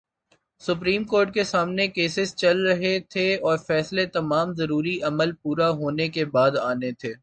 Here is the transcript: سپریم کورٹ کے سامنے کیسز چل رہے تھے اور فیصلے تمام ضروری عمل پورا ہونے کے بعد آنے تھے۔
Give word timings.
سپریم 0.61 1.03
کورٹ 1.03 1.33
کے 1.33 1.43
سامنے 1.43 1.87
کیسز 1.87 2.33
چل 2.35 2.65
رہے 2.67 2.99
تھے 3.09 3.35
اور 3.37 3.57
فیصلے 3.57 4.05
تمام 4.07 4.53
ضروری 4.53 4.99
عمل 5.01 5.31
پورا 5.33 5.69
ہونے 5.69 6.07
کے 6.09 6.25
بعد 6.25 6.57
آنے 6.61 6.91
تھے۔ 6.91 7.13